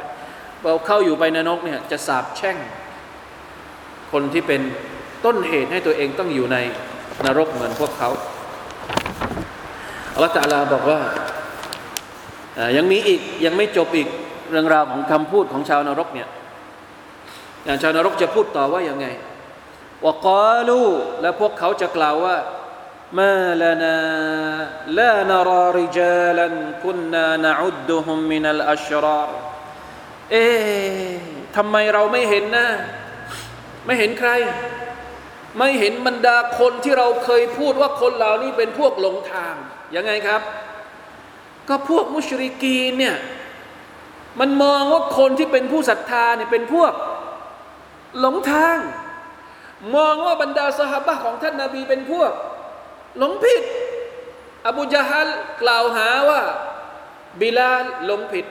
[0.62, 2.56] เราเข้าอยู่ไปในนกเนี่ยจะสาบแช่ง
[4.12, 4.60] คนที่เป็น
[5.24, 6.58] ต้นเหตุให้ตัวเองต้องอยู่ใน
[7.26, 8.10] นรกเหมือนพวกเขา
[10.14, 11.00] อัลลอฮฺตะลาบอกว่า
[12.76, 14.08] ยังมีอีกยังไม่จบอีก
[14.50, 16.28] เรื่องราวของคำพูดของชาวนรกเนี่ย
[17.64, 19.06] อย่างชาวนรกจะพูดต่อว่ายังไง
[20.04, 20.82] ว่ากาลู
[21.20, 22.36] และพวกเขาจะกล่าวว่า
[23.18, 23.96] มาลนา
[24.98, 29.30] ลานราริจาลันคุนนานะอุดดุฮุมมินัลอัชราร
[30.30, 30.44] เอ๊
[31.56, 32.66] ทำไมเราไม่เห็นนะ
[33.86, 34.30] ไม่เห็นใคร
[35.58, 39.54] ไม่เห็นบรรดาคนที่เราเคยพูดว่าคนเหล่านี้เป็นพวกหลงทาง
[39.96, 40.40] ยังไงครับ
[41.68, 43.16] ก็พวกมุชริกีนเนี่ย
[44.40, 46.92] มันมองว่าคนที่เป็นผู้ศรัทธาเนี่ยเป็นพวก
[48.20, 48.78] หลงทาง
[49.96, 52.32] มองว่าบรรดาสหบะของท่านนาบีเป็นพวก
[53.18, 53.62] หลงผิด
[54.66, 55.28] อบูจาฮัล
[55.62, 56.40] กล่าวหาว่า
[57.40, 58.46] บิลาลหลงผิด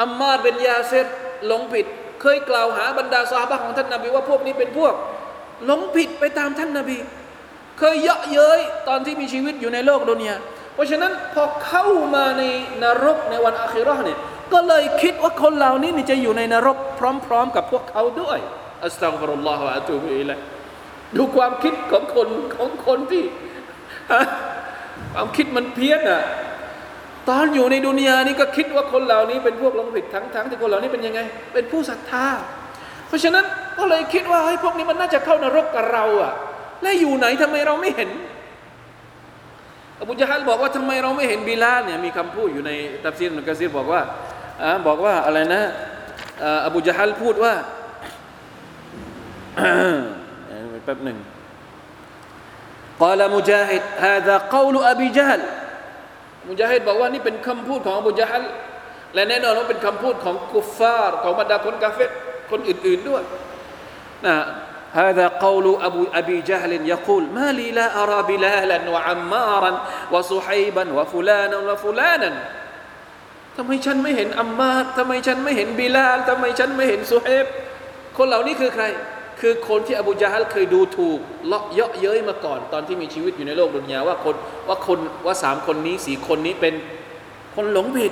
[0.00, 1.06] อัมมาดเป็นยาเซต
[1.46, 1.86] หลงผิด
[2.20, 4.94] เคยกล่าวหาบรรดาสหบะของท่านนาบีว่าพวกนี้เป็นพวก
[5.66, 6.98] หลงผิดไปตามท่านนาบี
[7.78, 10.34] เคยเยาะเย้ยตอนที่มีชีวิตอยู่ในโลกดุนยา
[10.74, 12.42] เพราะฉะนั้นพอเข้ามาใน
[12.82, 14.18] นรกในวันอาคิรอเนี่ย
[14.52, 17.00] ก็เลยคิดว่าคนเหล่านี้นี่จะอยู่ในนรกพ
[17.32, 18.38] ร้อม ๆ กับพวกเขาด้วย
[18.84, 20.38] อัสตัฆฟิรุลลอฮฺอะตูบิอิลัย
[21.16, 23.24] ดูความคิดของคนของคนที่
[25.14, 26.22] ความคิดมันเพี้ยนอะ
[27.28, 31.20] ตอนอยู่ในดุนยานี่ก็คิดว่าคนเหล่านี้เป็นพวกหลงผิดทั้งทั้งที่คนเหล่านี้เป็นยังไง
[31.52, 32.26] เป็นผู้ศรัทธา
[33.07, 33.45] เพราะฉะนั้น
[33.77, 36.33] ก็เลยคิดว่าเฮ้ยพวกนี้มันน่าจะเข้านรกกับเราอ่ะ
[36.81, 38.09] และอยู่ไหนทำไมเราไม่เห็น
[40.01, 42.71] อบูจฮัลบอกว่าทำไมเราไม่เห็นบิลาลเนี่ยมีคำพูดอยู่ใน
[43.03, 44.01] ตัฟซีรนุกะซีรบอกว่า
[44.63, 45.61] อบอกว่าอะไรนะ
[46.65, 47.53] อบูจฮัลพูดว่า
[50.85, 51.19] แป๊บหนึ่ง
[53.03, 55.41] قال مجاهد هذا قول أبي جهل
[56.49, 58.43] มุจาฮิดบอกว่านี่เป็นคำพูดของอบูจฮัล
[59.13, 62.11] และแน่นอนว่าเป็นคำพูดของกุฟฟาร์ของบรรดาคนกาเฟต
[62.51, 63.23] คนอื่นๆด้วย
[64.27, 64.35] นะ
[65.03, 69.71] هذا قول أبو أبي جهل يقول ما لي لا أرى بلالا وعمارا
[70.13, 72.31] وصحيبا وفلانا وفلانا
[73.57, 77.45] ทำไมฉันไม่เห็นอัมมาทำไมฉันไม่เห็นบิลาลทำไมฉันไม่เห็นสุเฮบ
[78.17, 78.83] คนเหล่านี้คือใคร
[79.41, 84.35] คือคนที่อบูจาฮัลเคยดูถูกเลาะเยาะเย้ยมาก่อน ตอนที่มีชีวิตอยู่ในโลกดุนยาว่าคน
[84.67, 86.73] ว่าคนว่าสามคนนี้สี่คนนี้เป็น
[87.55, 88.11] คนหลงผิด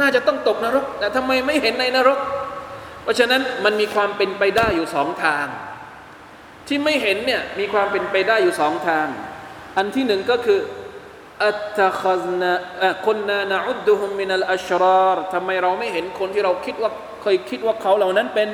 [0.00, 2.18] น่าจะต้องตกนรก แต่ทำไมไม่เห็นในนรก
[3.03, 5.47] เพราะฉะนั้นมันมีความเป็นไปได้อยู่สองทาง
[6.67, 9.07] ที่ไม่เห็นเนี่ยมีความเป็นไปได้อยู่สองทาง
[9.77, 10.59] อันที่หนึ่งก็คือ
[11.43, 12.53] อัตคซนา
[13.05, 18.49] คนนานะอุดดุฮุมมินัลอัชรารทำไมเราไม่เห็นคนที่เราคิดว่าเคยคิดว่าเขาเหล่านั้นเป็น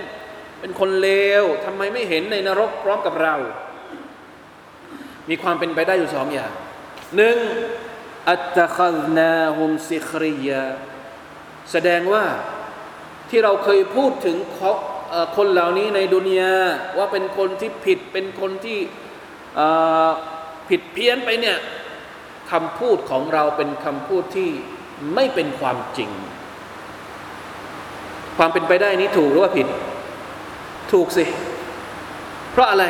[0.60, 1.10] เป็นคนเล
[1.42, 3.36] วทำไมไม่เห็นในนรกพร้อมกับเรา
[5.30, 6.52] มีความเป็นไปได้อยู่สองอย่าง
[7.16, 7.38] หนึ่ง
[8.30, 10.64] อัตคซนาฮุมซิคริยา
[11.72, 12.26] แสดงว่า
[13.30, 14.38] ที่เราเคยพูดถึง
[15.38, 16.54] คนเหล่านี้ในดุนยา
[16.98, 18.80] ว่าเป็นคนที่ผิดเป็นคนที่
[20.70, 21.58] ผิดเพี้ยนไปเนี่ย
[22.52, 24.50] คำพูดของเราเป็นคำพูดที่
[25.16, 26.10] ไม่เป็นความจริง
[28.38, 29.68] ความเป็นไปได้นี้ถูกหรือว่าผิด
[30.92, 31.26] ถูกสิ
[32.52, 32.86] เพราะอะไร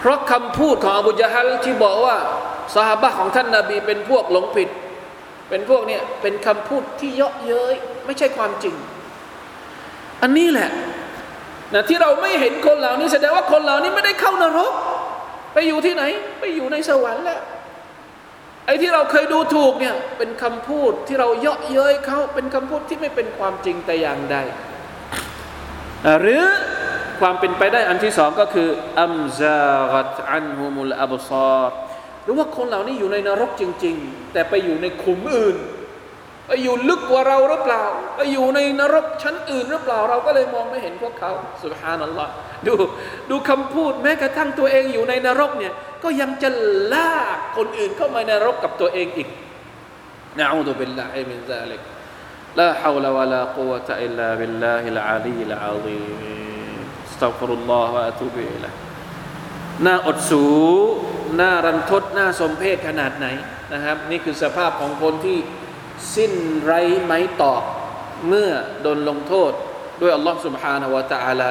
[0.00, 2.16] เพราะคำพูดของอบูญฮัลที่บอกว่า
[2.74, 4.68] สหบะของท่านนาบีเป็นพวกหลงผิด
[5.48, 7.74] เป็นพวกเนี่ยเป็นคำพูดที่เยาะเย้ย
[8.06, 8.74] ไม่ใช่ความจริง
[10.22, 10.70] อันนี้แหละ
[11.74, 14.72] นะที่เราไม่เห็นคนเหล่านี้แสดงว่าคนเหล่านี้ไม่ได้เข้านรก
[15.52, 16.02] ไปอยู่ที่ไหน
[16.40, 17.40] ไปอยู่ในสวรรค์แล้ว
[18.66, 24.36] ไอ้ที่เราเคยดูถูกเนี่ยเป็นคำพูดที่เราเยาะเย้ยเขาเป็นคำพูดที่ไม่เป็นความจริงแต่อย่างใด
[26.20, 26.42] หรือ
[27.20, 28.68] ความเป็นไปได้อันที่สองก็คือ
[29.00, 29.60] อัมซา
[29.92, 31.76] กัตอันฮุมุลอับซาร์
[32.24, 35.56] หรือว่าคนเหล่านี้อยู่ในนรกจริง ๆ แต่ไปอยู่ในขุมอื่น
[36.46, 37.84] ไปอยู่ลึกกว่าเราหรือเปล่า
[38.16, 41.30] ไปอยู่ในนรกชั้นอื่นหรือเปล่า เราก็เลยมองไม่เห็นพวกเขา
[41.64, 42.32] سبحان الله
[42.66, 42.74] ดู
[43.30, 45.72] ดูคำพูดแม้กระทั่งตัวเองอยู่ในนรกเนี่ย
[46.04, 46.50] ก็ยังจะ
[46.94, 49.28] ลากคนอื่นเข้ามาในนรกกับตัวเองอีก
[50.38, 51.80] نعوذ بالله من ذلك
[52.58, 58.72] لا حول ولا قوة إلا بالله العلي العظيم أستغفر الله وأتوب إليه
[59.86, 60.44] น่าอดสู
[61.40, 63.26] น่ารันทดน่าสมเพชขนาดไหน
[63.72, 65.38] นะครับ นี่คือสภาพของคนที่
[66.15, 66.33] สิ้น
[66.65, 67.63] ไรไม้ตอบ
[68.27, 68.49] เมื่อ
[68.81, 69.51] โดนลงโทษ
[70.01, 71.49] ด้วยอัลลอฮ์ سبحانه และ تعالى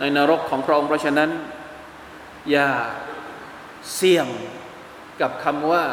[0.00, 1.30] ในนรกของพระองค์เพราะฉะนั้น
[2.50, 2.70] อย่า
[3.94, 4.26] เสี่ยง
[5.20, 5.84] กับคำว่า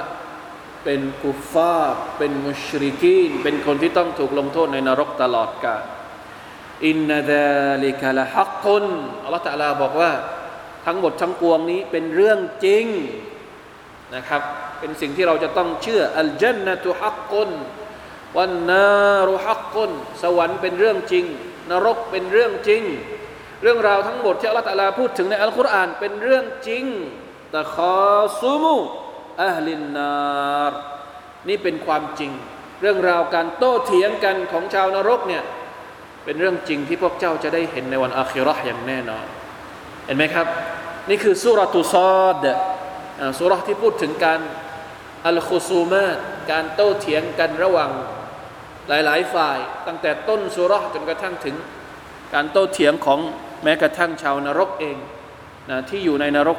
[0.84, 5.84] เป็นกุฟาร์เป็นมุชริกีน เป็นคนที่ต้องถูกลงโทษในนรกตลอดกาล
[6.88, 8.86] อินนาดาลิกะละฮักกุน
[9.24, 10.12] อัลลอฮฺตะอาลาบอกว่า
[10.86, 12.86] ทั้งหมดทั้งปวงนี้เป็นเรื่องจริง
[14.16, 14.42] นะครับ
[14.80, 17.50] เป็นสิ่งที่เราจะต้องเชื่อ อัลจันนตุฮักกุน
[18.39, 19.91] วันนารุฮักกุน
[20.23, 21.25] สวรรค์เป็นเรื่องจริง
[21.71, 22.83] นรกเป็นเรื่องจริง
[23.63, 26.85] เรื่องราวทั้งหมดที่อัลลอฮฺตาลาพูดถึงในอัลกุรอานเป็นเรื่องจริง
[27.57, 27.77] ตะค
[28.17, 28.77] อซุมุ
[29.45, 30.73] อัลลินนาร
[31.49, 32.33] นี่เป็นความจริง
[32.81, 35.43] เรื่องราวการโต้เถียงกันของชาวนรกเนี่ย
[36.25, 39.27] เป็นเรื่องจริงที่พวกเจ้าจะได้เห็นในวันอาคิราะห์อย่างแน่นอน
[40.07, 40.47] เห็นไหมครับ
[41.09, 42.45] นี่คือสุรตุซอด
[43.21, 44.41] อ่าสุรที่พูดถึงการ
[45.27, 46.19] อัลคุซูมาต
[46.51, 47.91] การโต้เถียงกันระหว่าง
[48.90, 51.56] หลาย ๆ ฝ่าย ตั้งแต่ต้นสุรจนกระทั่งถึง
[52.34, 53.20] การโต้เถียงของ
[53.64, 54.98] แม้กระทั่งชาวนรกเอง
[55.70, 56.58] นะที่อยู่ในนรก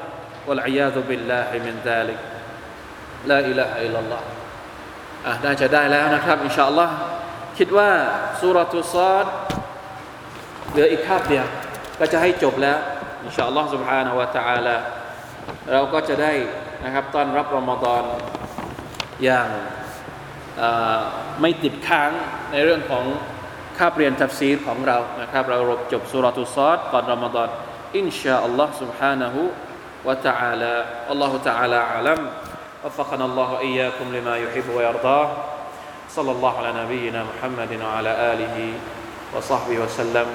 [0.48, 2.18] วะลัยยาตุบิลลาฮิมินซาลิก
[3.30, 4.24] ลาอิลาฮะอิลลัลลอฮ์
[5.26, 6.94] อ่ะน่าจะได้แล้วนะครับอินชาอัลลอฮ์
[7.58, 7.90] คิดว่า
[8.40, 9.26] สุรตุซอด
[10.70, 11.46] เหลืออีกคาบเดียว
[12.00, 12.78] ก็จะให้จบแล้ว
[13.24, 14.76] อินชาอัลลอฮ์ سبحانه และ تعالى
[15.72, 16.32] เราก็จะได้
[16.84, 18.02] นะครับต้อนรับรอมฎอน
[19.24, 19.48] อย่าง
[21.40, 22.10] ไม่ติดค้าง
[22.52, 23.04] ในเรื่องของ
[23.78, 27.48] คาบเรียนทัฟซีรของเรานะครับเรารบจบสุรตุซอดก่อนรอมฎอน
[27.96, 29.36] อินชาอัลลอฮ์ سبحانه
[30.04, 30.74] และ تعالى
[31.12, 32.20] الله تعالى أعلم
[32.84, 35.28] وفقنا الله وإياكم لما يحب ويرضاه
[36.16, 38.56] صلى الله على نبينا محمد وعلى آله
[39.34, 40.26] وصحبه وسلم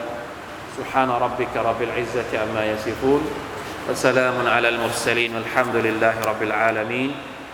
[0.78, 3.22] سبحان ربك رب العزة عما يصفون
[3.90, 7.12] وسلام على المرسلين والحمد لله رب العالمين